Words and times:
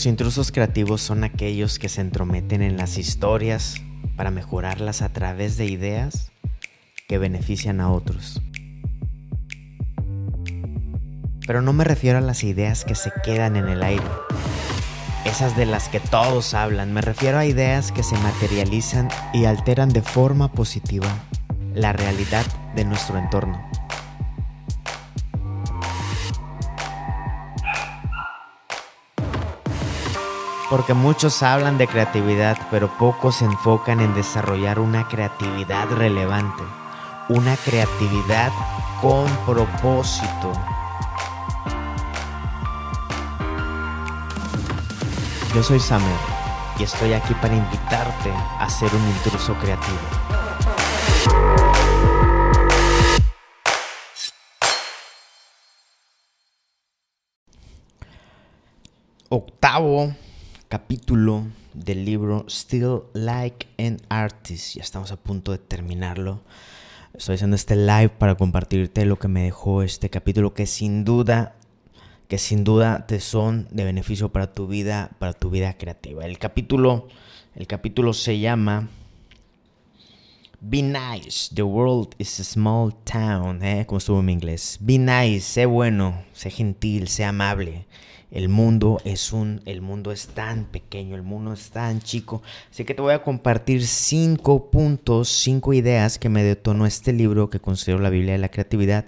Los 0.00 0.06
intrusos 0.06 0.50
creativos 0.50 1.02
son 1.02 1.24
aquellos 1.24 1.78
que 1.78 1.90
se 1.90 2.00
entrometen 2.00 2.62
en 2.62 2.78
las 2.78 2.96
historias 2.96 3.74
para 4.16 4.30
mejorarlas 4.30 5.02
a 5.02 5.10
través 5.10 5.58
de 5.58 5.66
ideas 5.66 6.32
que 7.06 7.18
benefician 7.18 7.82
a 7.82 7.90
otros. 7.92 8.40
Pero 11.46 11.60
no 11.60 11.74
me 11.74 11.84
refiero 11.84 12.16
a 12.16 12.22
las 12.22 12.44
ideas 12.44 12.86
que 12.86 12.94
se 12.94 13.12
quedan 13.22 13.56
en 13.56 13.68
el 13.68 13.82
aire, 13.82 14.06
esas 15.26 15.54
de 15.54 15.66
las 15.66 15.90
que 15.90 16.00
todos 16.00 16.54
hablan, 16.54 16.94
me 16.94 17.02
refiero 17.02 17.36
a 17.36 17.44
ideas 17.44 17.92
que 17.92 18.02
se 18.02 18.16
materializan 18.20 19.10
y 19.34 19.44
alteran 19.44 19.90
de 19.90 20.00
forma 20.00 20.50
positiva 20.50 21.14
la 21.74 21.92
realidad 21.92 22.46
de 22.74 22.86
nuestro 22.86 23.18
entorno. 23.18 23.70
Porque 30.70 30.94
muchos 30.94 31.42
hablan 31.42 31.78
de 31.78 31.88
creatividad, 31.88 32.56
pero 32.70 32.88
pocos 32.96 33.34
se 33.34 33.44
enfocan 33.44 33.98
en 33.98 34.14
desarrollar 34.14 34.78
una 34.78 35.08
creatividad 35.08 35.88
relevante, 35.90 36.62
una 37.28 37.56
creatividad 37.56 38.52
con 39.02 39.26
propósito. 39.44 40.52
Yo 45.52 45.64
soy 45.64 45.80
Samuel 45.80 46.14
y 46.78 46.84
estoy 46.84 47.14
aquí 47.14 47.34
para 47.34 47.56
invitarte 47.56 48.32
a 48.32 48.70
ser 48.70 48.94
un 48.94 49.08
intruso 49.08 49.54
creativo. 49.54 49.98
Octavo 59.28 60.14
capítulo 60.70 61.48
del 61.74 62.04
libro 62.04 62.46
Still 62.48 63.00
Like 63.12 63.66
an 63.76 63.96
Artist. 64.08 64.76
Ya 64.76 64.82
estamos 64.82 65.10
a 65.10 65.16
punto 65.16 65.50
de 65.50 65.58
terminarlo. 65.58 66.42
Estoy 67.12 67.34
haciendo 67.34 67.56
este 67.56 67.74
live 67.74 68.10
para 68.10 68.36
compartirte 68.36 69.04
lo 69.04 69.18
que 69.18 69.26
me 69.26 69.42
dejó 69.42 69.82
este 69.82 70.10
capítulo 70.10 70.54
que 70.54 70.66
sin 70.66 71.04
duda 71.04 71.56
que 72.28 72.38
sin 72.38 72.62
duda 72.62 73.04
te 73.08 73.18
son 73.18 73.66
de 73.72 73.82
beneficio 73.82 74.28
para 74.28 74.52
tu 74.52 74.68
vida, 74.68 75.10
para 75.18 75.32
tu 75.32 75.50
vida 75.50 75.76
creativa. 75.76 76.24
El 76.24 76.38
capítulo 76.38 77.08
el 77.56 77.66
capítulo 77.66 78.12
se 78.12 78.38
llama 78.38 78.88
Be 80.60 80.82
nice, 80.82 81.52
the 81.52 81.64
world 81.64 82.14
is 82.18 82.38
a 82.38 82.44
small 82.44 82.94
town, 83.02 83.64
¿eh? 83.64 83.86
Como 83.86 83.98
estuvo 83.98 84.20
en 84.20 84.28
inglés. 84.28 84.78
Be 84.80 84.98
nice, 84.98 85.40
sé 85.40 85.66
bueno, 85.66 86.22
sé 86.32 86.50
gentil, 86.50 87.08
sé 87.08 87.24
amable. 87.24 87.86
El 88.30 88.48
mundo 88.48 89.00
es 89.04 89.32
un, 89.32 89.60
el 89.64 89.80
mundo 89.80 90.12
es 90.12 90.28
tan 90.28 90.64
pequeño, 90.64 91.16
el 91.16 91.22
mundo 91.22 91.52
es 91.52 91.70
tan 91.70 92.00
chico. 92.00 92.42
Así 92.70 92.84
que 92.84 92.94
te 92.94 93.02
voy 93.02 93.12
a 93.12 93.22
compartir 93.22 93.86
cinco 93.86 94.70
puntos, 94.70 95.28
cinco 95.28 95.72
ideas 95.72 96.18
que 96.18 96.28
me 96.28 96.44
detonó 96.44 96.86
este 96.86 97.12
libro 97.12 97.50
que 97.50 97.60
considero 97.60 97.98
la 97.98 98.10
Biblia 98.10 98.32
de 98.32 98.38
la 98.38 98.50
creatividad, 98.50 99.06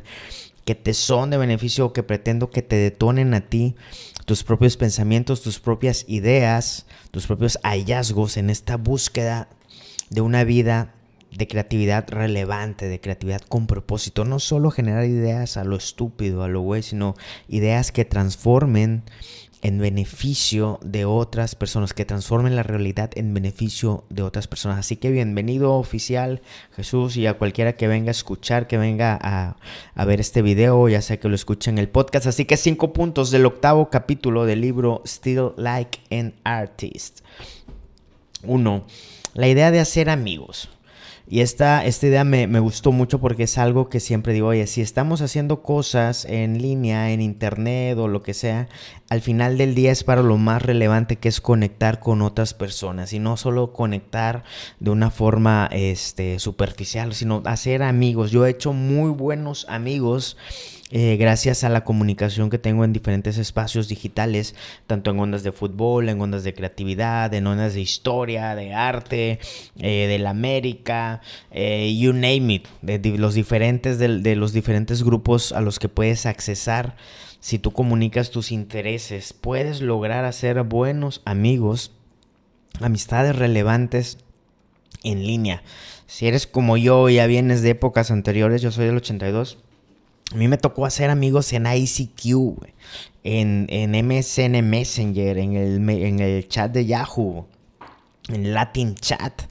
que 0.65 0.75
te 0.75 0.93
son 0.95 1.31
de 1.31 1.39
beneficio, 1.39 1.93
que 1.93 2.03
pretendo 2.03 2.51
que 2.51 2.63
te 2.63 2.77
detonen 2.77 3.35
a 3.35 3.43
ti 3.43 3.77
tus 4.25 4.43
propios 4.43 4.77
pensamientos, 4.77 5.43
tus 5.43 5.61
propias 5.61 6.05
ideas, 6.09 6.87
tus 7.11 7.27
propios 7.27 7.59
hallazgos 7.63 8.37
en 8.37 8.51
esta 8.51 8.77
búsqueda 8.77 9.49
de 10.11 10.21
una 10.21 10.45
vida 10.45 10.95
de 11.37 11.49
creatividad 11.49 12.09
relevante, 12.09 12.89
de 12.89 13.01
creatividad 13.01 13.41
con 13.41 13.67
propósito. 13.67 14.25
No 14.25 14.39
solo 14.39 14.71
generar 14.71 15.05
ideas 15.05 15.57
a 15.57 15.65
lo 15.65 15.77
estúpido, 15.77 16.43
a 16.43 16.49
lo 16.49 16.61
güey, 16.61 16.83
sino 16.83 17.15
ideas 17.49 17.93
que 17.93 18.05
transformen 18.05 19.03
en 19.63 19.79
beneficio 19.79 20.81
de 20.83 21.05
otras 21.05 21.55
personas, 21.55 21.95
que 21.95 22.05
transformen 22.05 22.57
la 22.57 22.65
realidad 22.65 23.11
en 23.15 23.33
beneficio 23.33 24.05
de 24.11 24.23
otras 24.23 24.49
personas. 24.49 24.81
Así 24.81 24.97
que 24.97 25.13
bienvenido 25.13 25.75
oficial 25.75 26.43
Jesús 26.75 27.17
y 27.17 27.29
a 27.29 27.35
cualquiera 27.35 27.75
que 27.75 27.87
venga 27.87 28.09
a 28.09 28.11
escuchar, 28.11 28.67
que 28.67 28.77
venga 28.77 29.17
a, 29.23 29.57
a 29.95 30.05
ver 30.05 30.21
este 30.21 30.43
video, 30.43 30.89
ya 30.89 31.01
sea 31.01 31.21
que 31.21 31.29
lo 31.29 31.37
escuche 31.37 31.71
en 31.71 31.79
el 31.79 31.89
podcast. 31.89 32.27
Así 32.27 32.45
que 32.45 32.57
cinco 32.57 32.93
puntos 32.93 33.31
del 33.31 33.47
octavo 33.47 33.89
capítulo 33.89 34.47
del 34.47 34.61
libro 34.61 35.01
Still 35.07 35.53
Like 35.57 36.01
an 36.11 36.35
Artist. 36.43 37.21
Uno, 38.43 38.85
la 39.35 39.47
idea 39.47 39.71
de 39.71 39.79
hacer 39.79 40.11
amigos. 40.11 40.71
Y 41.29 41.41
esta, 41.41 41.85
esta 41.85 42.07
idea 42.07 42.25
me, 42.25 42.47
me, 42.47 42.61
gustó 42.61 42.93
mucho 42.93 43.21
porque 43.21 43.45
es 43.45 43.57
algo 43.57 43.89
que 43.89 44.01
siempre 44.01 44.33
digo, 44.33 44.49
oye, 44.49 44.67
si 44.67 44.81
estamos 44.81 45.23
haciendo 45.23 45.63
cosas 45.63 46.25
en 46.25 46.61
línea, 46.61 47.11
en 47.13 47.21
internet 47.21 47.97
o 47.99 48.09
lo 48.09 48.23
que 48.23 48.35
sea, 48.35 48.69
al 49.09 49.21
final 49.21 49.59
del 49.59 49.75
día 49.75 49.93
es 49.93 50.05
para 50.05 50.23
lo 50.23 50.39
más 50.39 50.63
relevante 50.63 51.17
que 51.17 51.29
es 51.29 51.41
conectar 51.41 52.01
con 52.01 52.23
otras 52.23 52.55
personas 52.55 53.13
y 53.13 53.19
no 53.19 53.37
solo 53.37 53.73
conectar 53.75 54.43
de 54.81 54.91
una 54.91 55.11
forma 55.11 55.69
este, 55.71 56.39
superficial, 56.39 57.13
sino 57.13 57.43
hacer 57.45 57.83
amigos. 57.83 58.31
Yo 58.31 58.47
he 58.47 58.51
hecho 58.51 58.73
muy 58.73 59.11
buenos 59.11 59.67
amigos 59.69 60.39
eh, 60.95 61.17
gracias 61.19 61.63
a 61.63 61.69
la 61.69 61.85
comunicación 61.85 62.49
que 62.49 62.59
tengo 62.59 62.85
en 62.85 62.95
diferentes 62.95 63.39
espacios 63.39 63.89
digitales, 63.89 64.55
tanto 64.87 65.11
en 65.11 65.19
ondas 65.21 65.43
de 65.43 65.53
fútbol, 65.53 66.09
en 66.11 66.21
ondas 66.21 66.43
de 66.45 66.55
creatividad, 66.55 67.33
en 67.33 67.47
ondas 67.47 67.75
de 67.75 67.81
historia, 67.83 68.55
de 68.55 68.75
arte, 68.75 69.41
eh, 69.79 70.07
de 70.07 70.19
la 70.19 70.31
América, 70.31 71.12
eh, 71.51 71.95
you 71.99 72.13
name 72.13 72.55
it, 72.55 72.67
de, 72.81 72.99
los 73.19 73.35
diferentes, 73.35 73.99
de 73.99 74.37
los 74.37 74.53
diferentes 74.53 75.03
grupos 75.03 75.53
a 75.53 75.61
los 75.61 75.79
que 75.79 75.89
puedes 75.89 76.27
accesar. 76.27 76.97
Si 77.41 77.59
tú 77.59 77.73
comunicas 77.73 78.31
tus 78.31 78.53
intereses, 78.53 79.33
puedes 79.33 79.81
lograr 79.81 80.25
hacer 80.25 80.63
buenos 80.63 81.23
amigos, 81.25 81.93
amistades 82.81 83.37
relevantes 83.37 84.19
en 85.03 85.27
línea. 85.27 85.63
Si 86.07 86.27
eres 86.27 86.47
como 86.47 86.77
yo, 86.77 87.09
ya 87.09 87.27
vienes 87.27 87.63
de 87.63 87.71
épocas 87.71 88.11
anteriores, 88.11 88.63
yo 88.63 88.71
soy 88.71 88.87
del 88.87 88.97
82 88.97 89.59
a 90.33 90.37
mí 90.37 90.49
me 90.49 90.57
tocó 90.57 90.87
hacer 90.87 91.11
amigos 91.11 91.53
en 91.53 91.67
ICQ, 91.67 92.65
en, 93.23 93.67
en 93.69 94.07
MSN 94.07 94.63
Messenger, 94.67 95.37
en 95.37 95.57
el, 95.57 95.89
en 95.91 96.21
el 96.21 96.49
chat 96.49 96.73
de 96.73 96.87
Yahoo, 96.87 97.47
en 98.29 98.55
Latin 98.55 98.95
Chat, 98.95 99.43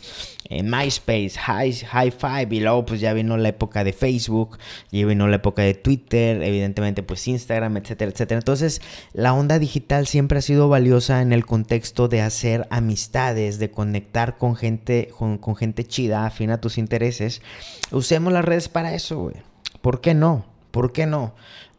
en 0.51 0.69
MySpace, 0.69 1.31
Five, 1.39 2.47
y 2.51 2.59
luego 2.59 2.85
pues 2.85 2.99
ya 2.99 3.13
vino 3.13 3.37
la 3.37 3.49
época 3.49 3.85
de 3.85 3.93
Facebook, 3.93 4.57
ya 4.91 5.05
vino 5.05 5.27
la 5.27 5.37
época 5.37 5.61
de 5.61 5.73
Twitter, 5.73 6.43
evidentemente 6.43 7.03
pues 7.03 7.25
Instagram, 7.27 7.77
etcétera, 7.77 8.11
etcétera. 8.11 8.39
Entonces 8.39 8.81
la 9.13 9.33
onda 9.33 9.59
digital 9.59 10.07
siempre 10.07 10.39
ha 10.39 10.41
sido 10.41 10.67
valiosa 10.67 11.21
en 11.21 11.31
el 11.31 11.45
contexto 11.45 12.09
de 12.09 12.21
hacer 12.21 12.67
amistades, 12.69 13.59
de 13.59 13.71
conectar 13.71 14.37
con 14.37 14.57
gente, 14.57 15.09
con, 15.17 15.55
gente 15.55 15.85
chida, 15.85 16.25
afín 16.25 16.51
a 16.51 16.59
tus 16.59 16.77
intereses. 16.77 17.41
Usemos 17.91 18.33
las 18.33 18.43
redes 18.43 18.67
para 18.67 18.93
eso, 18.93 19.19
güey. 19.19 19.35
¿Por 19.81 20.01
qué 20.01 20.13
no? 20.13 20.45
¿Por 20.71 20.91
qué 20.91 21.05
no? 21.05 21.33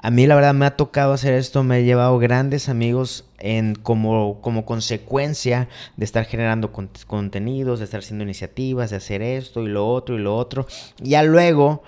A 0.04 0.10
mí 0.10 0.26
la 0.26 0.34
verdad 0.34 0.52
me 0.52 0.66
ha 0.66 0.76
tocado 0.76 1.12
hacer 1.12 1.32
esto, 1.32 1.62
me 1.62 1.78
he 1.78 1.84
llevado 1.84 2.18
grandes 2.18 2.68
amigos 2.68 3.24
en 3.38 3.76
como, 3.76 4.40
como 4.40 4.64
consecuencia 4.64 5.68
de 5.96 6.04
estar 6.04 6.24
generando 6.24 6.72
con, 6.72 6.90
contenidos, 7.06 7.78
de 7.78 7.84
estar 7.84 8.00
haciendo 8.00 8.24
iniciativas, 8.24 8.91
de 8.91 8.96
hacer 8.96 9.22
esto 9.22 9.62
y 9.62 9.68
lo 9.68 9.88
otro 9.88 10.16
y 10.16 10.18
lo 10.18 10.36
otro. 10.36 10.66
Ya 10.98 11.22
luego 11.22 11.84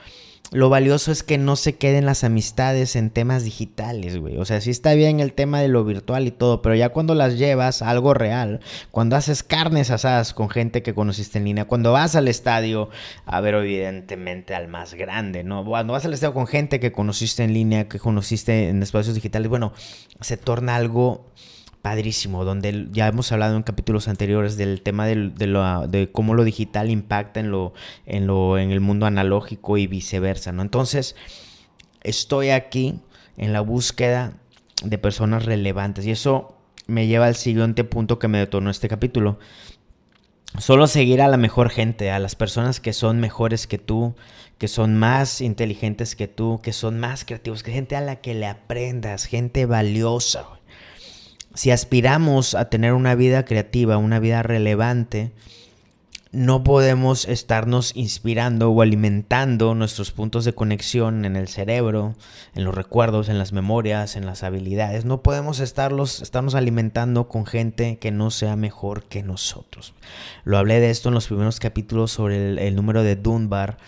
lo 0.55 0.69
valioso 0.69 1.11
es 1.11 1.25
que 1.25 1.37
no 1.37 1.57
se 1.57 1.75
queden 1.75 2.07
las 2.07 2.23
amistades 2.23 2.95
en 2.95 3.11
temas 3.11 3.43
digitales, 3.43 4.17
güey. 4.19 4.37
O 4.39 4.45
sea, 4.45 4.61
sí 4.61 4.71
está 4.71 4.95
bien 4.95 5.19
el 5.19 5.33
tema 5.33 5.61
de 5.61 5.67
lo 5.67 5.85
virtual 5.85 6.29
y 6.29 6.31
todo, 6.31 6.63
pero 6.63 6.77
ya 6.77 6.91
cuando 6.91 7.17
las 7.17 7.37
llevas 7.37 7.83
a 7.83 7.91
algo 7.91 8.15
real, 8.15 8.61
cuando 8.93 9.17
haces 9.17 9.43
carnes 9.43 9.91
asadas 9.91 10.33
con 10.33 10.49
gente 10.49 10.85
que 10.85 10.95
conociste 10.95 11.39
en 11.39 11.45
línea, 11.47 11.65
cuando 11.65 11.91
vas 11.91 12.15
al 12.15 12.29
estadio 12.29 12.89
a 13.27 13.41
ver 13.41 13.55
evidentemente 13.55 14.55
al 14.55 14.69
más 14.69 14.95
grande, 14.95 15.43
¿no? 15.43 15.65
Cuando 15.65 15.93
vas 15.93 16.05
al 16.05 16.15
estadio 16.15 16.35
con 16.35 16.47
gente 16.47 16.79
que 16.79 16.93
conociste 16.93 17.43
en 17.43 17.53
línea, 17.53 17.89
que 17.89 17.99
conociste 17.99 18.69
en 18.69 18.81
espacios 18.81 19.17
digitales, 19.17 19.49
bueno, 19.49 19.73
se 20.21 20.37
torna 20.37 20.77
algo 20.77 21.33
padrísimo, 21.85 22.47
donde 22.47 22.89
ya 22.93 23.09
hemos 23.09 23.31
hablado 23.31 23.59
en 23.59 23.63
capítulos 23.63 24.09
anteriores 24.09 24.57
del 24.57 24.81
tema 24.81 25.05
de, 25.05 25.29
de, 25.87 26.11
cómo 26.11 26.33
lo 26.33 26.43
digital 26.43 26.91
impacta 26.91 27.41
en 27.41 27.51
lo, 27.51 27.75
en 28.07 28.27
lo, 28.27 28.57
en 28.57 28.71
el 28.71 28.81
mundo 28.81 29.05
analógico 29.05 29.77
y 29.77 29.87
viceversa, 29.87 30.51
¿no? 30.51 30.63
Entonces, 30.63 31.15
estoy 32.03 32.49
aquí 32.49 33.01
en 33.37 33.53
la 33.53 33.61
búsqueda 33.61 34.33
de 34.83 34.97
personas 34.97 35.45
relevantes 35.45 36.07
y 36.07 36.13
eso 36.13 36.57
me 36.87 37.07
lleva 37.07 37.27
al 37.27 37.37
siguiente 37.37 37.85
punto 37.85 38.19
que 38.19 38.29
me 38.29 38.39
detonó 38.39 38.71
este 38.71 38.89
capítulo. 38.89 39.39
Solo 40.57 40.87
seguir 40.87 41.21
a 41.21 41.29
la 41.29 41.37
mejor 41.37 41.69
gente, 41.69 42.11
a 42.11 42.19
las 42.19 42.35
personas 42.35 42.81
que 42.81 42.95
son 42.95 43.21
mejores 43.21 43.67
que 43.67 43.77
tú, 43.77 44.15
que 44.57 44.69
son 44.69 44.97
más 44.97 45.43
inteligentes 45.43 46.17
que 46.17 46.29
tú, 46.29 46.61
que 46.63 46.73
son 46.73 46.99
más 46.99 47.27
creativos, 47.27 47.63
que 47.63 47.73
gente 47.73 47.95
a 47.95 48.01
la 48.01 48.23
que 48.23 48.33
le 48.33 48.47
aprendas, 48.47 49.27
gente 49.27 49.67
valiosa. 49.67 50.47
Si 51.55 51.71
aspiramos 51.71 52.55
a 52.55 52.69
tener 52.69 52.93
una 52.93 53.15
vida 53.15 53.45
creativa, 53.45 53.97
una 53.97 54.19
vida 54.19 54.43
relevante, 54.43 55.33
no 56.35 56.65
podemos 56.65 57.27
estarnos 57.27 57.93
inspirando 57.95 58.69
o 58.71 58.83
alimentando 58.83 59.77
nuestros 59.77 60.11
puntos 60.11 60.45
de 60.45 60.53
conexión 60.53 61.25
en 61.25 61.37
el 61.37 61.47
cerebro, 61.47 62.17
en 62.57 62.65
los 62.65 62.75
recuerdos, 62.75 63.29
en 63.29 63.39
las 63.39 63.53
memorias, 63.53 64.17
en 64.17 64.27
las 64.27 64.43
habilidades. 64.43 65.05
No 65.05 65.23
podemos 65.23 65.61
estarlos, 65.61 66.23
estarnos 66.23 66.57
alimentando 66.57 67.29
con 67.29 67.47
gente 67.47 67.99
que 67.99 68.11
no 68.11 68.33
sea 68.33 68.57
mejor 68.57 69.05
que 69.05 69.23
nosotros. 69.23 69.95
Lo 70.43 70.59
hablé 70.59 70.81
de 70.81 70.91
esto 70.91 71.09
en 71.09 71.15
los 71.15 71.29
primeros 71.29 71.61
capítulos 71.61 72.11
sobre 72.11 72.51
el, 72.51 72.59
el 72.59 72.75
número 72.75 73.05
de 73.05 73.15
Dunbar 73.15 73.79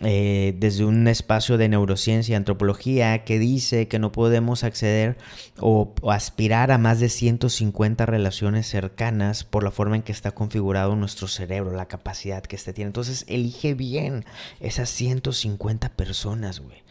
eh, 0.00 0.54
desde 0.58 0.84
un 0.84 1.08
espacio 1.08 1.58
de 1.58 1.68
neurociencia 1.68 2.36
antropología 2.36 3.24
que 3.24 3.38
dice 3.38 3.88
que 3.88 3.98
no 3.98 4.12
podemos 4.12 4.62
acceder 4.62 5.18
o, 5.58 5.92
aspirar 6.08 6.70
a 6.70 6.78
más 6.78 7.00
de 7.00 7.08
150 7.08 8.06
relaciones 8.06 8.68
cercanas 8.68 9.42
por 9.42 9.64
la 9.64 9.72
forma 9.72 9.96
en 9.96 10.02
que 10.02 10.12
está 10.12 10.30
configurado 10.30 10.94
nuestro 10.94 11.26
cerebro, 11.26 11.72
la 11.74 11.86
capacidad 11.86 12.42
que 12.42 12.56
este 12.56 12.72
tiene. 12.72 12.88
Entonces 12.88 13.24
elige 13.28 13.74
bien 13.74 14.24
esas 14.60 14.88
150 14.90 15.88
personas, 15.90 16.60
güey. 16.60 16.82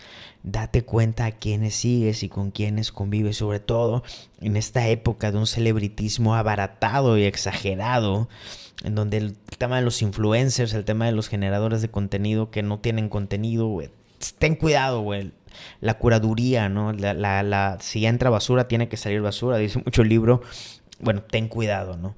Date 0.52 0.84
cuenta 0.84 1.26
a 1.26 1.32
quiénes 1.32 1.76
sigues 1.76 2.24
y 2.24 2.30
con 2.30 2.52
quiénes 2.52 2.92
convives, 2.92 3.38
sobre 3.38 3.60
todo 3.60 4.04
en 4.40 4.56
esta 4.56 4.88
época 4.88 5.32
de 5.32 5.38
un 5.38 5.48
celebritismo 5.48 6.36
abaratado 6.36 7.18
y 7.18 7.24
exagerado 7.24 8.30
en 8.84 8.96
donde 8.96 9.18
el 9.18 9.38
tema 9.58 9.78
de 9.78 9.82
los 9.82 10.02
influencers, 10.02 10.74
el 10.74 10.86
tema 10.86 11.06
de 11.06 11.12
los 11.12 11.28
generadores 11.28 11.82
de 11.82 11.90
contenido 11.90 12.52
que 12.52 12.64
no 12.64 12.80
tienen 12.80 13.10
contenido, 13.10 13.68
güey, 13.68 13.90
ten 14.38 14.56
cuidado, 14.56 15.02
güey. 15.02 15.32
La 15.82 15.96
curaduría, 15.96 16.70
¿no? 16.70 16.94
La, 16.94 17.14
la, 17.14 17.78
si 17.82 18.06
entra 18.06 18.30
basura, 18.30 18.68
tiene 18.68 18.88
que 18.90 18.98
salir 18.98 19.22
basura, 19.22 19.58
dice 19.58 19.82
mucho 19.84 20.04
el 20.04 20.10
libro. 20.10 20.42
Bueno, 21.00 21.24
ten 21.24 21.48
cuidado, 21.48 21.98
¿no? 21.98 22.16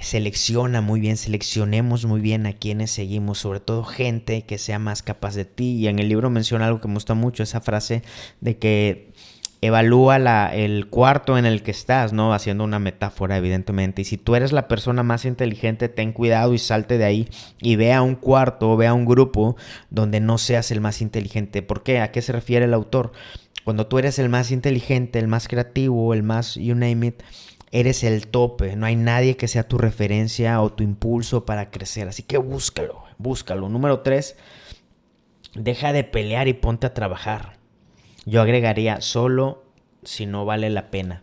Selecciona 0.00 0.82
muy 0.82 1.00
bien, 1.00 1.16
seleccionemos 1.16 2.04
muy 2.04 2.20
bien 2.20 2.46
a 2.46 2.52
quienes 2.52 2.90
seguimos, 2.90 3.38
sobre 3.38 3.60
todo 3.60 3.82
gente 3.82 4.42
que 4.42 4.58
sea 4.58 4.78
más 4.78 5.02
capaz 5.02 5.34
de 5.34 5.46
ti. 5.46 5.76
Y 5.76 5.88
en 5.88 5.98
el 5.98 6.08
libro 6.08 6.28
menciona 6.28 6.66
algo 6.66 6.80
que 6.80 6.88
me 6.88 6.94
gusta 6.94 7.14
mucho, 7.14 7.42
esa 7.42 7.62
frase 7.62 8.02
de 8.40 8.58
que 8.58 9.12
evalúa 9.62 10.18
la, 10.18 10.54
el 10.54 10.88
cuarto 10.88 11.38
en 11.38 11.46
el 11.46 11.62
que 11.62 11.70
estás, 11.70 12.12
¿no? 12.12 12.34
Haciendo 12.34 12.62
una 12.62 12.78
metáfora, 12.78 13.38
evidentemente. 13.38 14.02
Y 14.02 14.04
si 14.04 14.18
tú 14.18 14.36
eres 14.36 14.52
la 14.52 14.68
persona 14.68 15.02
más 15.02 15.24
inteligente, 15.24 15.88
ten 15.88 16.12
cuidado 16.12 16.52
y 16.52 16.58
salte 16.58 16.98
de 16.98 17.04
ahí 17.04 17.28
y 17.60 17.76
ve 17.76 17.94
a 17.94 18.02
un 18.02 18.16
cuarto, 18.16 18.76
ve 18.76 18.86
a 18.86 18.94
un 18.94 19.06
grupo 19.06 19.56
donde 19.90 20.20
no 20.20 20.36
seas 20.36 20.70
el 20.70 20.82
más 20.82 21.00
inteligente. 21.00 21.62
¿Por 21.62 21.82
qué? 21.82 22.00
¿A 22.00 22.12
qué 22.12 22.20
se 22.20 22.32
refiere 22.32 22.66
el 22.66 22.74
autor? 22.74 23.12
Cuando 23.64 23.86
tú 23.86 23.98
eres 23.98 24.18
el 24.18 24.28
más 24.28 24.52
inteligente, 24.52 25.18
el 25.18 25.26
más 25.26 25.48
creativo, 25.48 26.14
el 26.14 26.22
más, 26.22 26.54
you 26.54 26.74
name 26.74 27.08
it, 27.08 27.22
eres 27.70 28.04
el 28.04 28.28
tope. 28.28 28.76
No 28.76 28.86
hay 28.86 28.96
nadie 28.96 29.36
que 29.36 29.48
sea 29.48 29.68
tu 29.68 29.78
referencia 29.78 30.60
o 30.60 30.72
tu 30.72 30.82
impulso 30.82 31.44
para 31.44 31.70
crecer. 31.70 32.08
Así 32.08 32.22
que 32.22 32.38
búscalo, 32.38 33.04
búscalo. 33.18 33.68
Número 33.68 34.00
tres, 34.00 34.36
deja 35.54 35.92
de 35.92 36.04
pelear 36.04 36.48
y 36.48 36.54
ponte 36.54 36.86
a 36.86 36.94
trabajar. 36.94 37.56
Yo 38.24 38.42
agregaría 38.42 39.00
solo 39.00 39.64
si 40.02 40.26
no 40.26 40.44
vale 40.44 40.70
la 40.70 40.90
pena. 40.90 41.22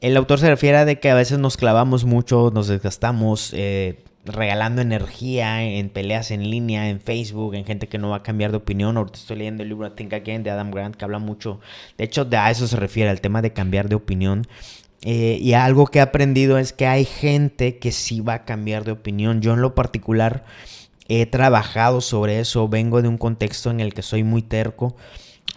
El 0.00 0.16
autor 0.16 0.38
se 0.38 0.48
refiere 0.48 0.78
a 0.78 0.84
de 0.84 1.00
que 1.00 1.10
a 1.10 1.14
veces 1.14 1.38
nos 1.38 1.56
clavamos 1.56 2.04
mucho, 2.04 2.52
nos 2.54 2.68
desgastamos 2.68 3.52
eh, 3.52 4.04
regalando 4.24 4.80
energía 4.80 5.64
en 5.64 5.88
peleas 5.88 6.30
en 6.30 6.50
línea, 6.50 6.88
en 6.88 7.00
Facebook, 7.00 7.54
en 7.54 7.64
gente 7.64 7.88
que 7.88 7.98
no 7.98 8.10
va 8.10 8.18
a 8.18 8.22
cambiar 8.22 8.52
de 8.52 8.58
opinión. 8.58 8.96
Ahorita 8.96 9.18
estoy 9.18 9.38
leyendo 9.38 9.64
el 9.64 9.70
libro 9.70 9.90
Think 9.92 10.12
Again 10.12 10.44
de 10.44 10.50
Adam 10.50 10.70
Grant 10.70 10.94
que 10.94 11.04
habla 11.04 11.18
mucho. 11.18 11.60
De 11.96 12.04
hecho, 12.04 12.24
de 12.24 12.36
a 12.36 12.50
eso 12.50 12.68
se 12.68 12.76
refiere, 12.76 13.10
al 13.10 13.20
tema 13.20 13.42
de 13.42 13.52
cambiar 13.52 13.88
de 13.88 13.96
opinión. 13.96 14.46
Eh, 15.02 15.38
y 15.40 15.52
algo 15.52 15.86
que 15.86 16.00
he 16.00 16.02
aprendido 16.02 16.58
es 16.58 16.72
que 16.72 16.86
hay 16.86 17.04
gente 17.04 17.78
que 17.78 17.92
sí 17.92 18.20
va 18.20 18.34
a 18.34 18.44
cambiar 18.44 18.84
de 18.84 18.92
opinión. 18.92 19.40
Yo 19.40 19.54
en 19.54 19.60
lo 19.60 19.74
particular 19.74 20.44
he 21.08 21.26
trabajado 21.26 22.00
sobre 22.00 22.40
eso. 22.40 22.68
Vengo 22.68 23.02
de 23.02 23.08
un 23.08 23.18
contexto 23.18 23.70
en 23.70 23.80
el 23.80 23.94
que 23.94 24.02
soy 24.02 24.24
muy 24.24 24.42
terco 24.42 24.96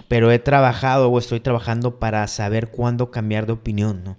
pero 0.07 0.31
he 0.31 0.39
trabajado 0.39 1.09
o 1.09 1.19
estoy 1.19 1.39
trabajando 1.39 1.99
para 1.99 2.27
saber 2.27 2.69
cuándo 2.69 3.11
cambiar 3.11 3.45
de 3.45 3.53
opinión, 3.53 4.03
¿no? 4.03 4.17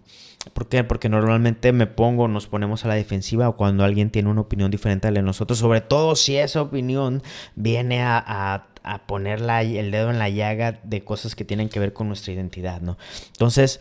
¿Por 0.54 0.68
qué? 0.68 0.82
Porque 0.82 1.08
normalmente 1.08 1.72
me 1.72 1.86
pongo, 1.86 2.28
nos 2.28 2.46
ponemos 2.46 2.84
a 2.84 2.88
la 2.88 2.94
defensiva 2.94 3.48
o 3.48 3.56
cuando 3.56 3.84
alguien 3.84 4.10
tiene 4.10 4.28
una 4.28 4.40
opinión 4.40 4.70
diferente 4.70 5.06
a 5.06 5.10
la 5.10 5.20
de 5.20 5.26
nosotros, 5.26 5.58
sobre 5.58 5.80
todo 5.80 6.16
si 6.16 6.36
esa 6.36 6.62
opinión 6.62 7.22
viene 7.54 8.02
a, 8.02 8.68
poner 9.06 9.40
el 9.40 9.90
dedo 9.92 10.10
en 10.10 10.18
la 10.18 10.28
llaga 10.28 10.80
de 10.82 11.04
cosas 11.04 11.36
que 11.36 11.44
tienen 11.44 11.68
que 11.68 11.78
ver 11.78 11.92
con 11.92 12.08
nuestra 12.08 12.32
identidad, 12.32 12.80
¿no? 12.80 12.98
Entonces, 13.28 13.78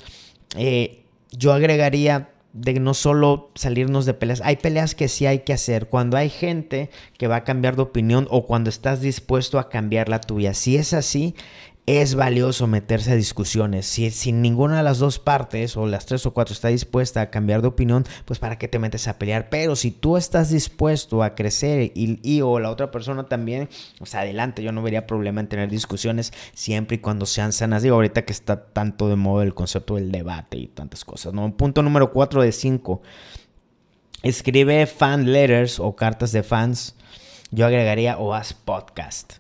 eh, 0.56 1.01
yo 1.32 1.54
agregaría 1.54 2.30
de 2.54 2.74
no 2.80 2.94
solo 2.94 3.50
salirnos 3.56 4.06
de 4.06 4.14
peleas, 4.14 4.42
hay 4.44 4.58
peleas 4.58 4.94
que 4.94 5.08
sí 5.08 5.26
hay 5.26 5.40
que 5.40 5.54
hacer. 5.54 5.88
Cuando 5.88 6.18
hay 6.18 6.30
gente 6.30 6.90
que 7.18 7.28
va 7.28 7.38
a 7.38 7.44
cambiar 7.44 7.76
de 7.76 7.84
opinión 7.84 8.28
o 8.30 8.46
cuando 8.46 8.70
estás 8.70 9.02
dispuesto 9.02 9.58
a 9.58 9.70
cambiar 9.70 10.10
la 10.10 10.20
tuya. 10.20 10.54
Si 10.54 10.76
es 10.76 10.94
así, 10.94 11.36
es 11.88 12.14
valioso 12.16 12.68
meterse 12.68 13.12
a 13.12 13.16
discusiones. 13.16 13.88
Si, 13.88 14.12
sin 14.12 14.42
ninguna 14.42 14.78
de 14.78 14.84
las 14.84 15.00
dos 15.00 15.18
partes, 15.18 15.76
o 15.76 15.88
las 15.88 16.06
tres 16.06 16.26
o 16.26 16.34
cuatro, 16.34 16.54
está 16.54 16.68
dispuesta 16.68 17.22
a 17.22 17.30
cambiar 17.32 17.62
de 17.62 17.70
opinión, 17.70 18.06
pues 18.26 18.40
para 18.40 18.58
qué 18.58 18.68
te 18.68 18.80
metes 18.80 19.08
a 19.08 19.18
pelear. 19.18 19.50
Pero 19.50 19.76
si 19.76 19.92
tú 19.92 20.16
estás 20.16 20.50
dispuesto 20.50 21.24
a 21.24 21.34
crecer 21.34 21.92
y, 21.96 22.42
o 22.42 22.60
la 22.60 22.70
otra 22.70 22.92
persona 22.92 23.24
también, 23.24 23.68
pues 23.98 24.14
adelante, 24.14 24.64
yo 24.64 24.72
no 24.72 24.84
vería 24.84 25.08
problema 25.08 25.42
en 25.42 25.48
tener 25.48 25.70
discusiones 25.70 26.34
siempre 26.54 26.96
y 26.96 27.00
cuando 27.00 27.26
sean 27.26 27.52
sanas. 27.52 27.82
Digo, 27.82 27.96
ahorita 27.96 28.26
que 28.26 28.34
está 28.34 28.66
tanto 28.66 29.10
de 29.10 29.16
moda 29.16 29.44
el 29.44 29.56
concepto 29.56 29.96
del 29.96 30.12
debate 30.12 30.58
y 30.58 30.68
tantas 30.68 31.04
cosas. 31.04 31.34
¿no? 31.34 31.56
Punto 31.58 31.82
número 31.82 32.12
cuatro 32.12 32.44
de 32.44 32.52
cinco. 32.52 33.02
Escribe 34.22 34.86
fan 34.86 35.32
letters 35.34 35.80
o 35.80 35.96
cartas 35.96 36.32
de 36.32 36.44
fans. 36.44 36.96
Yo 37.50 37.66
agregaría 37.66 38.18
o 38.18 38.34
haz 38.36 38.54
podcast. 38.54 39.34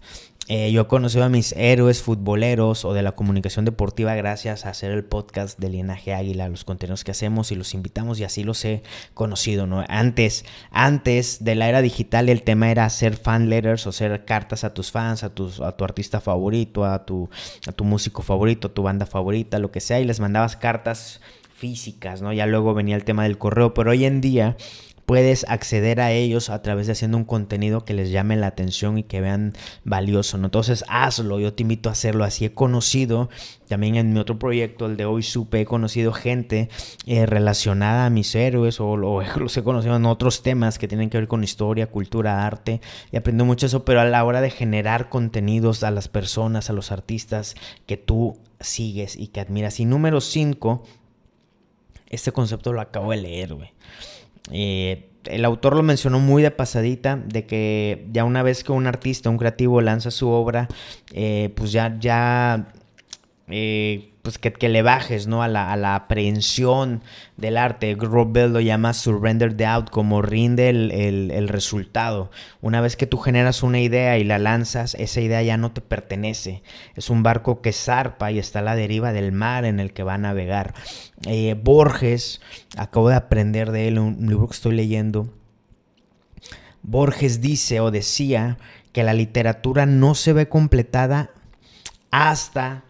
Eh, 0.53 0.69
yo 0.73 0.81
he 0.81 0.87
conocido 0.87 1.23
a 1.23 1.29
mis 1.29 1.53
héroes 1.53 2.01
futboleros 2.01 2.83
o 2.83 2.93
de 2.93 3.01
la 3.03 3.13
comunicación 3.13 3.63
deportiva 3.63 4.15
gracias 4.15 4.65
a 4.65 4.71
hacer 4.71 4.91
el 4.91 5.05
podcast 5.05 5.57
de 5.57 5.69
Linaje 5.69 6.13
Águila, 6.13 6.49
los 6.49 6.65
contenidos 6.65 7.05
que 7.05 7.11
hacemos 7.11 7.53
y 7.53 7.55
los 7.55 7.73
invitamos 7.73 8.19
y 8.19 8.25
así 8.25 8.43
los 8.43 8.65
he 8.65 8.83
conocido, 9.13 9.65
¿no? 9.65 9.85
Antes, 9.87 10.43
antes 10.69 11.45
de 11.45 11.55
la 11.55 11.69
era 11.69 11.81
digital 11.81 12.27
el 12.27 12.43
tema 12.43 12.69
era 12.69 12.83
hacer 12.83 13.15
fan 13.15 13.49
letters 13.49 13.87
o 13.87 13.91
hacer 13.91 14.25
cartas 14.25 14.65
a 14.65 14.73
tus 14.73 14.91
fans, 14.91 15.23
a, 15.23 15.33
tus, 15.33 15.61
tu 15.77 15.83
artista 15.85 16.19
favorito, 16.19 16.83
a 16.83 17.05
tu, 17.05 17.29
a 17.65 17.71
tu 17.71 17.85
músico 17.85 18.21
favorito, 18.21 18.67
a 18.67 18.73
tu 18.73 18.83
banda 18.83 19.05
favorita, 19.05 19.57
lo 19.57 19.71
que 19.71 19.79
sea, 19.79 20.01
y 20.01 20.03
les 20.03 20.19
mandabas 20.19 20.57
cartas 20.57 21.21
físicas, 21.55 22.21
¿no? 22.21 22.33
Ya 22.33 22.45
luego 22.45 22.73
venía 22.73 22.97
el 22.97 23.05
tema 23.05 23.23
del 23.23 23.37
correo, 23.37 23.73
pero 23.73 23.91
hoy 23.91 24.03
en 24.03 24.19
día 24.19 24.57
puedes 25.05 25.45
acceder 25.47 26.01
a 26.01 26.11
ellos 26.11 26.49
a 26.49 26.61
través 26.61 26.87
de 26.87 26.93
haciendo 26.93 27.17
un 27.17 27.25
contenido 27.25 27.85
que 27.85 27.93
les 27.93 28.11
llame 28.11 28.35
la 28.35 28.47
atención 28.47 28.97
y 28.97 29.03
que 29.03 29.21
vean 29.21 29.53
valioso. 29.83 30.37
¿no? 30.37 30.45
Entonces 30.45 30.83
hazlo, 30.87 31.39
yo 31.39 31.53
te 31.53 31.63
invito 31.63 31.89
a 31.89 31.93
hacerlo. 31.93 32.23
Así 32.23 32.45
he 32.45 32.53
conocido, 32.53 33.29
también 33.67 33.95
en 33.95 34.13
mi 34.13 34.19
otro 34.19 34.37
proyecto, 34.37 34.85
el 34.85 34.97
de 34.97 35.05
hoy 35.05 35.23
supe, 35.23 35.61
he 35.61 35.65
conocido 35.65 36.13
gente 36.13 36.69
eh, 37.05 37.25
relacionada 37.25 38.05
a 38.05 38.09
mis 38.09 38.35
héroes 38.35 38.79
o, 38.79 38.97
los 39.37 39.57
he 39.57 39.63
conocido 39.63 39.95
en 39.95 40.05
otros 40.05 40.43
temas 40.43 40.77
que 40.77 40.87
tienen 40.87 41.09
que 41.09 41.17
ver 41.17 41.27
con 41.27 41.43
historia, 41.43 41.87
cultura, 41.87 42.45
arte 42.45 42.81
y 43.11 43.17
aprendo 43.17 43.45
mucho 43.45 43.65
eso, 43.65 43.85
pero 43.85 44.01
a 44.01 44.05
la 44.05 44.23
hora 44.23 44.41
de 44.41 44.49
generar 44.49 45.09
contenidos 45.09 45.83
a 45.83 45.91
las 45.91 46.07
personas, 46.07 46.69
a 46.69 46.73
los 46.73 46.91
artistas 46.91 47.55
que 47.85 47.97
tú 47.97 48.37
sigues 48.59 49.15
y 49.15 49.27
que 49.27 49.39
admiras. 49.39 49.79
Y 49.79 49.85
número 49.85 50.21
5, 50.21 50.83
este 52.09 52.31
concepto 52.31 52.73
lo 52.73 52.81
acabo 52.81 53.11
de 53.11 53.17
leer, 53.17 53.53
güey. 53.53 53.71
Eh, 54.51 55.07
el 55.25 55.45
autor 55.45 55.75
lo 55.75 55.83
mencionó 55.83 56.19
muy 56.19 56.41
de 56.41 56.51
pasadita, 56.51 57.15
de 57.15 57.45
que 57.45 58.07
ya 58.11 58.23
una 58.23 58.41
vez 58.43 58.63
que 58.63 58.71
un 58.71 58.87
artista, 58.87 59.29
un 59.29 59.37
creativo 59.37 59.81
lanza 59.81 60.09
su 60.09 60.29
obra, 60.29 60.67
eh, 61.13 61.53
pues 61.55 61.71
ya, 61.71 61.97
ya 61.99 62.73
eh, 63.51 64.11
pues 64.21 64.37
que, 64.37 64.69
le 64.69 64.81
bajes 64.81 65.27
¿no? 65.27 65.41
a, 65.41 65.47
la, 65.47 65.71
a 65.71 65.77
la 65.77 65.95
aprehensión 65.95 67.01
del 67.37 67.57
arte. 67.57 67.95
Rob 67.97 68.31
Bell 68.31 68.53
lo 68.53 68.59
llama 68.59 68.93
surrender 68.93 69.55
the 69.55 69.65
out, 69.65 69.89
como 69.89 70.21
rinde 70.21 70.69
el, 70.69 71.47
resultado. 71.47 72.29
Una 72.61 72.81
vez 72.81 72.95
que 72.95 73.07
tú 73.07 73.17
generas 73.17 73.63
una 73.63 73.79
idea 73.79 74.17
y 74.17 74.23
la 74.23 74.39
lanzas, 74.39 74.95
esa 74.95 75.21
idea 75.21 75.41
ya 75.41 75.57
no 75.57 75.71
te 75.71 75.81
pertenece. 75.81 76.61
Es 76.95 77.09
un 77.09 77.23
barco 77.23 77.61
que 77.61 77.73
zarpa 77.73 78.31
y 78.31 78.39
está 78.39 78.59
a 78.59 78.63
la 78.63 78.75
deriva 78.75 79.11
del 79.11 79.31
mar 79.31 79.65
en 79.65 79.79
el 79.79 79.91
que 79.91 80.03
va 80.03 80.15
a 80.15 80.19
navegar. 80.19 80.73
Eh, 81.27 81.55
Borges, 81.61 82.41
acabo 82.77 83.09
de 83.09 83.15
aprender 83.15 83.71
de 83.71 83.87
él 83.87 83.99
un 83.99 84.27
libro 84.27 84.47
que 84.47 84.55
estoy 84.55 84.75
leyendo. 84.75 85.33
Borges 86.83 87.41
dice 87.41 87.79
o 87.79 87.91
decía 87.91 88.57
que 88.91 89.03
la 89.03 89.13
literatura 89.13 89.85
no 89.85 90.15
se 90.15 90.33
ve 90.33 90.47
completada 90.47 91.31
hasta 92.11 92.83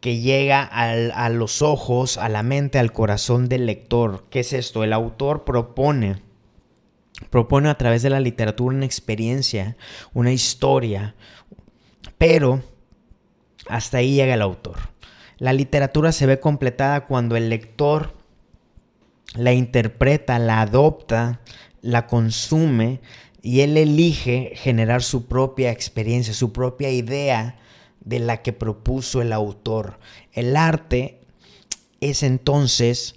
que 0.00 0.20
llega 0.20 0.62
a 0.62 1.28
los 1.28 1.62
ojos, 1.62 2.18
a 2.18 2.28
la 2.28 2.42
mente, 2.42 2.78
al 2.78 2.92
corazón 2.92 3.48
del 3.48 3.66
lector. 3.66 4.26
¿Qué 4.30 4.40
es 4.40 4.52
esto? 4.52 4.84
El 4.84 4.92
autor 4.92 5.44
propone, 5.44 6.22
propone 7.30 7.68
a 7.68 7.78
través 7.78 8.02
de 8.02 8.10
la 8.10 8.20
literatura 8.20 8.76
una 8.76 8.86
experiencia, 8.86 9.76
una 10.14 10.32
historia, 10.32 11.16
pero 12.16 12.62
hasta 13.68 13.98
ahí 13.98 14.14
llega 14.14 14.34
el 14.34 14.42
autor. 14.42 14.76
La 15.38 15.52
literatura 15.52 16.12
se 16.12 16.26
ve 16.26 16.40
completada 16.40 17.06
cuando 17.06 17.36
el 17.36 17.48
lector 17.48 18.18
la 19.34 19.52
interpreta, 19.52 20.38
la 20.38 20.62
adopta, 20.62 21.40
la 21.82 22.06
consume 22.06 23.00
y 23.42 23.60
él 23.60 23.76
elige 23.76 24.52
generar 24.54 25.02
su 25.02 25.26
propia 25.26 25.70
experiencia, 25.70 26.34
su 26.34 26.52
propia 26.52 26.90
idea 26.90 27.58
de 28.08 28.20
la 28.20 28.42
que 28.42 28.52
propuso 28.52 29.20
el 29.20 29.32
autor. 29.32 29.98
El 30.32 30.56
arte 30.56 31.20
es 32.00 32.22
entonces 32.22 33.16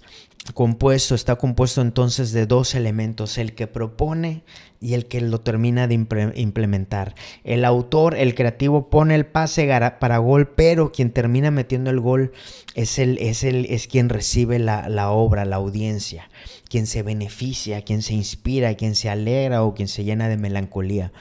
compuesto, 0.54 1.14
está 1.14 1.36
compuesto 1.36 1.80
entonces 1.80 2.32
de 2.32 2.46
dos 2.46 2.74
elementos, 2.74 3.38
el 3.38 3.54
que 3.54 3.68
propone 3.68 4.42
y 4.80 4.94
el 4.94 5.06
que 5.06 5.20
lo 5.20 5.40
termina 5.40 5.86
de 5.86 5.94
implementar. 5.94 7.14
El 7.44 7.64
autor, 7.64 8.16
el 8.16 8.34
creativo, 8.34 8.90
pone 8.90 9.14
el 9.14 9.24
pase 9.24 9.68
para 10.00 10.18
gol, 10.18 10.48
pero 10.48 10.90
quien 10.90 11.10
termina 11.10 11.50
metiendo 11.50 11.90
el 11.90 12.00
gol 12.00 12.32
es, 12.74 12.98
el, 12.98 13.18
es, 13.18 13.44
el, 13.44 13.66
es 13.66 13.86
quien 13.86 14.08
recibe 14.08 14.58
la, 14.58 14.88
la 14.88 15.10
obra, 15.10 15.44
la 15.44 15.56
audiencia, 15.56 16.28
quien 16.68 16.86
se 16.86 17.02
beneficia, 17.02 17.82
quien 17.82 18.02
se 18.02 18.14
inspira, 18.14 18.74
quien 18.74 18.96
se 18.96 19.08
alegra 19.08 19.62
o 19.62 19.74
quien 19.74 19.88
se 19.88 20.04
llena 20.04 20.28
de 20.28 20.36
melancolía. 20.36 21.12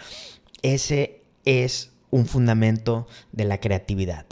Ese 0.64 1.22
es 1.46 1.91
un 2.12 2.28
fundamento 2.28 3.08
de 3.32 3.46
la 3.46 3.60
creatividad. 3.60 4.26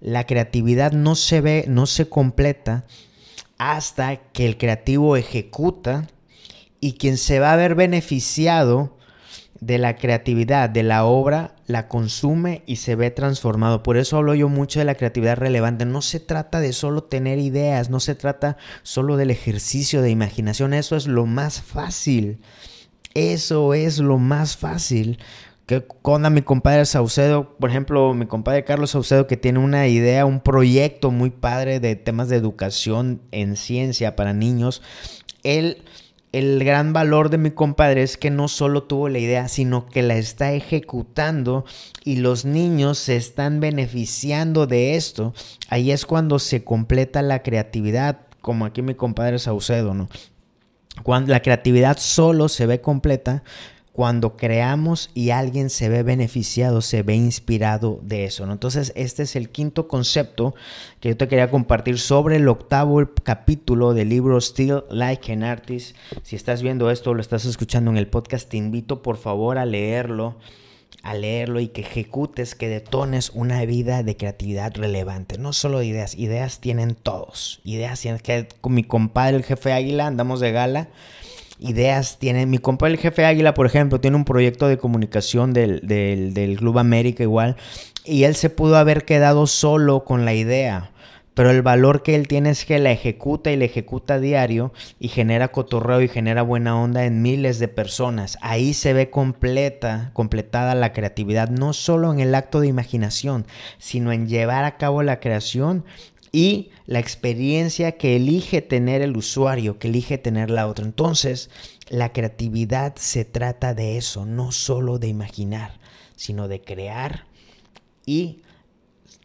La 0.00 0.24
creatividad 0.24 0.92
no 0.92 1.14
se 1.14 1.40
ve, 1.40 1.64
no 1.68 1.86
se 1.86 2.08
completa 2.08 2.84
hasta 3.58 4.16
que 4.16 4.46
el 4.46 4.58
creativo 4.58 5.16
ejecuta 5.16 6.06
y 6.80 6.94
quien 6.94 7.16
se 7.16 7.38
va 7.38 7.52
a 7.52 7.56
ver 7.56 7.74
beneficiado 7.74 8.96
de 9.60 9.78
la 9.78 9.96
creatividad, 9.96 10.68
de 10.68 10.82
la 10.82 11.04
obra, 11.04 11.54
la 11.66 11.88
consume 11.88 12.62
y 12.66 12.76
se 12.76 12.94
ve 12.94 13.10
transformado. 13.10 13.82
Por 13.82 13.96
eso 13.96 14.16
hablo 14.16 14.34
yo 14.34 14.48
mucho 14.48 14.78
de 14.78 14.84
la 14.84 14.94
creatividad 14.94 15.36
relevante. 15.36 15.84
No 15.86 16.02
se 16.02 16.20
trata 16.20 16.60
de 16.60 16.72
solo 16.72 17.04
tener 17.04 17.38
ideas, 17.38 17.90
no 17.90 18.00
se 18.00 18.14
trata 18.14 18.56
solo 18.82 19.16
del 19.16 19.30
ejercicio 19.30 20.02
de 20.02 20.10
imaginación. 20.10 20.74
Eso 20.74 20.96
es 20.96 21.06
lo 21.06 21.26
más 21.26 21.62
fácil. 21.62 22.40
Eso 23.14 23.72
es 23.72 23.98
lo 23.98 24.18
más 24.18 24.56
fácil. 24.56 25.18
Que 25.66 25.84
con 25.84 26.32
mi 26.32 26.42
compadre 26.42 26.86
Saucedo, 26.86 27.56
por 27.58 27.70
ejemplo, 27.70 28.14
mi 28.14 28.26
compadre 28.26 28.64
Carlos 28.64 28.90
Saucedo, 28.90 29.26
que 29.26 29.36
tiene 29.36 29.58
una 29.58 29.88
idea, 29.88 30.24
un 30.24 30.40
proyecto 30.40 31.10
muy 31.10 31.30
padre 31.30 31.80
de 31.80 31.96
temas 31.96 32.28
de 32.28 32.36
educación 32.36 33.20
en 33.32 33.56
ciencia 33.56 34.14
para 34.14 34.32
niños. 34.32 34.80
Él 35.42 35.82
el 36.36 36.62
gran 36.64 36.92
valor 36.92 37.30
de 37.30 37.38
mi 37.38 37.50
compadre 37.50 38.02
es 38.02 38.18
que 38.18 38.30
no 38.30 38.48
solo 38.48 38.82
tuvo 38.82 39.08
la 39.08 39.18
idea, 39.18 39.48
sino 39.48 39.86
que 39.86 40.02
la 40.02 40.16
está 40.16 40.52
ejecutando 40.52 41.64
y 42.04 42.16
los 42.16 42.44
niños 42.44 42.98
se 42.98 43.16
están 43.16 43.58
beneficiando 43.58 44.66
de 44.66 44.96
esto. 44.96 45.32
Ahí 45.70 45.92
es 45.92 46.04
cuando 46.04 46.38
se 46.38 46.62
completa 46.62 47.22
la 47.22 47.42
creatividad, 47.42 48.18
como 48.42 48.66
aquí 48.66 48.82
mi 48.82 48.94
compadre 48.94 49.38
Saucedo, 49.38 49.94
¿no? 49.94 50.10
Cuando 51.02 51.32
la 51.32 51.40
creatividad 51.40 51.96
solo 51.98 52.50
se 52.50 52.66
ve 52.66 52.82
completa 52.82 53.42
cuando 53.96 54.36
creamos 54.36 55.08
y 55.14 55.30
alguien 55.30 55.70
se 55.70 55.88
ve 55.88 56.02
beneficiado, 56.02 56.82
se 56.82 57.02
ve 57.02 57.14
inspirado 57.14 57.98
de 58.02 58.26
eso. 58.26 58.44
Entonces, 58.44 58.92
este 58.94 59.22
es 59.22 59.36
el 59.36 59.48
quinto 59.48 59.88
concepto 59.88 60.54
que 61.00 61.08
yo 61.08 61.16
te 61.16 61.28
quería 61.28 61.50
compartir 61.50 61.98
sobre 61.98 62.36
el 62.36 62.46
octavo 62.46 63.02
capítulo 63.22 63.94
del 63.94 64.10
libro 64.10 64.38
Still 64.38 64.84
Like 64.90 65.32
an 65.32 65.44
Artist. 65.44 65.96
Si 66.24 66.36
estás 66.36 66.60
viendo 66.60 66.90
esto 66.90 67.08
o 67.08 67.14
lo 67.14 67.22
estás 67.22 67.46
escuchando 67.46 67.90
en 67.90 67.96
el 67.96 68.06
podcast, 68.06 68.50
te 68.50 68.58
invito 68.58 69.00
por 69.00 69.16
favor 69.16 69.56
a 69.56 69.64
leerlo 69.64 70.36
a 71.02 71.14
leerlo 71.14 71.60
y 71.60 71.68
que 71.68 71.82
ejecutes, 71.82 72.56
que 72.56 72.68
detones 72.68 73.30
una 73.32 73.64
vida 73.64 74.02
de 74.02 74.16
creatividad 74.16 74.74
relevante. 74.74 75.38
No 75.38 75.52
solo 75.52 75.82
ideas, 75.82 76.16
ideas 76.16 76.60
tienen 76.60 76.96
todos. 76.96 77.60
Ideas 77.64 78.00
tienen 78.00 78.20
que 78.20 78.48
con 78.60 78.74
mi 78.74 78.82
compadre 78.82 79.36
el 79.36 79.44
jefe 79.44 79.72
Águila 79.72 80.08
andamos 80.08 80.40
de 80.40 80.50
gala 80.50 80.88
ideas 81.58 82.18
tiene. 82.18 82.46
Mi 82.46 82.58
compa 82.58 82.86
el 82.86 82.98
jefe 82.98 83.24
Águila, 83.24 83.54
por 83.54 83.66
ejemplo, 83.66 84.00
tiene 84.00 84.16
un 84.16 84.24
proyecto 84.24 84.68
de 84.68 84.78
comunicación 84.78 85.52
del, 85.52 85.80
del, 85.82 86.56
Club 86.56 86.78
América 86.78 87.22
igual. 87.22 87.56
Y 88.04 88.24
él 88.24 88.34
se 88.34 88.50
pudo 88.50 88.76
haber 88.76 89.04
quedado 89.04 89.46
solo 89.46 90.04
con 90.04 90.24
la 90.24 90.34
idea. 90.34 90.90
Pero 91.34 91.50
el 91.50 91.60
valor 91.60 92.02
que 92.02 92.14
él 92.14 92.28
tiene 92.28 92.48
es 92.48 92.64
que 92.64 92.78
la 92.78 92.92
ejecuta 92.92 93.50
y 93.50 93.56
la 93.56 93.66
ejecuta 93.66 94.18
diario 94.18 94.72
y 94.98 95.08
genera 95.08 95.48
cotorreo 95.48 96.00
y 96.00 96.08
genera 96.08 96.40
buena 96.40 96.80
onda 96.80 97.04
en 97.04 97.20
miles 97.20 97.58
de 97.58 97.68
personas. 97.68 98.38
Ahí 98.40 98.72
se 98.72 98.94
ve 98.94 99.10
completa, 99.10 100.12
completada 100.14 100.74
la 100.74 100.94
creatividad, 100.94 101.50
no 101.50 101.74
solo 101.74 102.10
en 102.10 102.20
el 102.20 102.34
acto 102.34 102.60
de 102.60 102.68
imaginación, 102.68 103.44
sino 103.76 104.12
en 104.12 104.28
llevar 104.28 104.64
a 104.64 104.78
cabo 104.78 105.02
la 105.02 105.20
creación 105.20 105.84
y 106.32 106.70
la 106.86 106.98
experiencia 106.98 107.92
que 107.92 108.16
elige 108.16 108.62
tener 108.62 109.02
el 109.02 109.16
usuario, 109.16 109.78
que 109.78 109.88
elige 109.88 110.18
tener 110.18 110.50
la 110.50 110.66
otra. 110.66 110.84
Entonces, 110.84 111.50
la 111.88 112.12
creatividad 112.12 112.96
se 112.96 113.24
trata 113.24 113.74
de 113.74 113.96
eso, 113.96 114.26
no 114.26 114.52
solo 114.52 114.98
de 114.98 115.08
imaginar, 115.08 115.78
sino 116.16 116.48
de 116.48 116.60
crear 116.60 117.26
y 118.06 118.42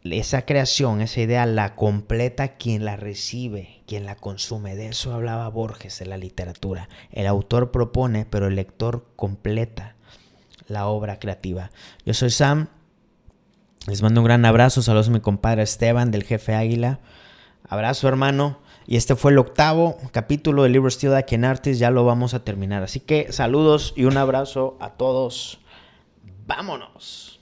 esa 0.04 0.44
creación, 0.44 1.00
esa 1.00 1.20
idea 1.20 1.46
la 1.46 1.76
completa 1.76 2.56
quien 2.56 2.84
la 2.84 2.96
recibe, 2.96 3.82
quien 3.86 4.04
la 4.04 4.16
consume. 4.16 4.74
De 4.74 4.88
eso 4.88 5.14
hablaba 5.14 5.48
Borges 5.48 6.00
en 6.00 6.10
la 6.10 6.16
literatura. 6.16 6.88
El 7.12 7.26
autor 7.26 7.70
propone, 7.70 8.26
pero 8.26 8.48
el 8.48 8.56
lector 8.56 9.06
completa 9.14 9.94
la 10.66 10.88
obra 10.88 11.18
creativa. 11.18 11.70
Yo 12.04 12.14
soy 12.14 12.30
Sam. 12.30 12.68
Les 13.86 14.00
mando 14.00 14.20
un 14.20 14.26
gran 14.26 14.44
abrazo. 14.44 14.80
Saludos 14.80 15.08
a 15.08 15.12
mi 15.12 15.20
compadre 15.20 15.62
Esteban 15.62 16.10
del 16.10 16.22
Jefe 16.22 16.54
Águila. 16.54 17.00
Abrazo, 17.68 18.06
hermano. 18.06 18.60
Y 18.86 18.96
este 18.96 19.16
fue 19.16 19.32
el 19.32 19.38
octavo 19.38 19.96
capítulo 20.12 20.62
del 20.62 20.72
libro 20.72 20.90
Still 20.90 21.10
Like 21.10 21.34
an 21.34 21.44
Artist. 21.44 21.80
Ya 21.80 21.90
lo 21.90 22.04
vamos 22.04 22.34
a 22.34 22.44
terminar. 22.44 22.82
Así 22.84 23.00
que 23.00 23.32
saludos 23.32 23.92
y 23.96 24.04
un 24.04 24.16
abrazo 24.16 24.76
a 24.80 24.90
todos. 24.90 25.60
¡Vámonos! 26.46 27.41